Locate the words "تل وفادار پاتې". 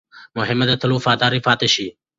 0.81-1.67